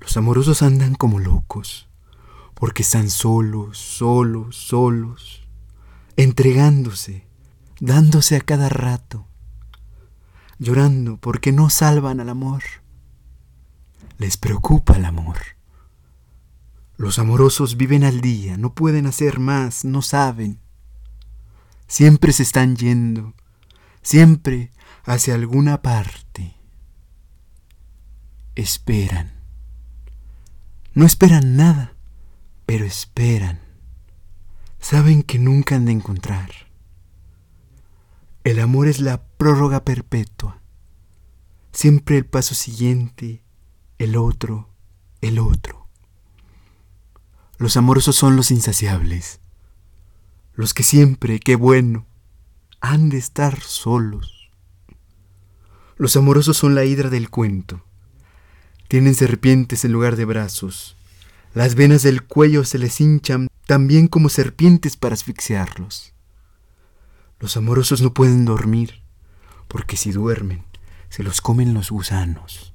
[0.00, 1.88] Los amorosos andan como locos,
[2.54, 5.46] porque están solos, solos, solos,
[6.16, 7.26] entregándose,
[7.80, 9.26] dándose a cada rato,
[10.58, 12.62] llorando porque no salvan al amor.
[14.18, 15.36] Les preocupa el amor.
[16.96, 20.60] Los amorosos viven al día, no pueden hacer más, no saben.
[21.86, 23.34] Siempre se están yendo,
[24.02, 24.70] siempre
[25.04, 26.56] hacia alguna parte.
[28.54, 29.39] Esperan.
[30.92, 31.94] No esperan nada,
[32.66, 33.60] pero esperan.
[34.80, 36.50] Saben que nunca han de encontrar.
[38.42, 40.60] El amor es la prórroga perpetua.
[41.72, 43.44] Siempre el paso siguiente,
[43.98, 44.68] el otro,
[45.20, 45.86] el otro.
[47.56, 49.38] Los amorosos son los insaciables,
[50.54, 52.06] los que siempre, qué bueno,
[52.80, 54.50] han de estar solos.
[55.96, 57.84] Los amorosos son la hidra del cuento
[58.90, 60.96] tienen serpientes en lugar de brazos.
[61.54, 66.12] Las venas del cuello se les hinchan también como serpientes para asfixiarlos.
[67.38, 69.00] Los amorosos no pueden dormir,
[69.68, 70.64] porque si duermen,
[71.08, 72.74] se los comen los gusanos.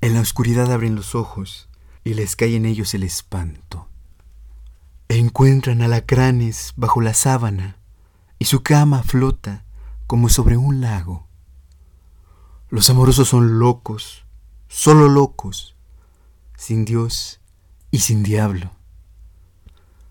[0.00, 1.68] En la oscuridad abren los ojos
[2.04, 3.88] y les cae en ellos el espanto.
[5.08, 7.76] E encuentran alacranes bajo la sábana
[8.38, 9.64] y su cama flota
[10.06, 11.26] como sobre un lago.
[12.70, 14.21] Los amorosos son locos,
[14.72, 15.76] solo locos,
[16.56, 17.40] sin Dios
[17.90, 18.72] y sin diablo.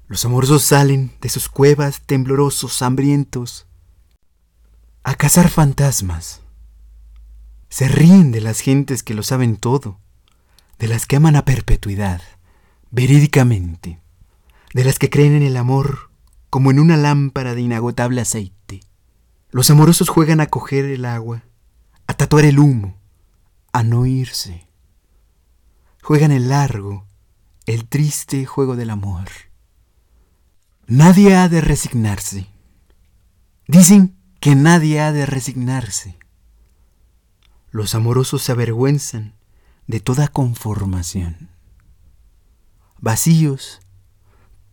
[0.08, 3.66] Los amorosos salen de sus cuevas temblorosos, hambrientos,
[5.04, 6.42] a cazar fantasmas.
[7.70, 10.00] Se ríen de las gentes que lo saben todo,
[10.78, 12.22] de las que aman a perpetuidad,
[12.92, 14.00] verídicamente,
[14.74, 16.12] de las que creen en el amor
[16.52, 18.82] como en una lámpara de inagotable aceite.
[19.50, 21.46] Los amorosos juegan a coger el agua,
[22.06, 23.01] a tatuar el humo,
[23.72, 24.68] a no irse.
[26.02, 27.06] Juegan el largo,
[27.66, 29.30] el triste juego del amor.
[30.88, 32.48] Nadie ha de resignarse.
[33.68, 36.18] Dicen que nadie ha de resignarse.
[37.70, 39.36] Los amorosos se avergüenzan
[39.88, 41.50] de toda conformación.
[43.00, 43.80] Vacíos,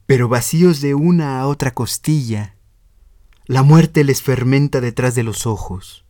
[0.07, 2.57] pero vacíos de una a otra costilla,
[3.47, 6.05] la muerte les fermenta detrás de los ojos,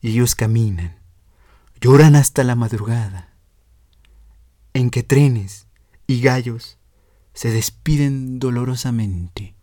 [0.00, 0.95] y ellos caminan,
[1.80, 3.34] lloran hasta la madrugada,
[4.72, 5.66] en que trenes
[6.06, 6.78] y gallos
[7.34, 9.54] se despiden dolorosamente.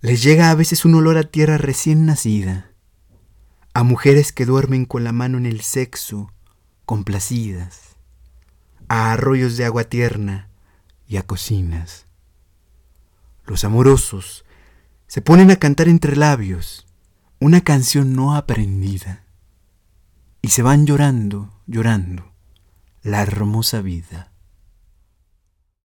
[0.00, 2.72] Les llega a veces un olor a tierra recién nacida,
[3.74, 6.32] a mujeres que duermen con la mano en el sexo,
[6.84, 7.96] complacidas,
[8.88, 10.48] a arroyos de agua tierna
[11.06, 12.06] y a cocinas.
[13.46, 14.44] Los amorosos
[15.06, 16.86] se ponen a cantar entre labios
[17.38, 19.24] una canción no aprendida
[20.42, 22.30] y se van llorando, llorando
[23.02, 24.29] la hermosa vida.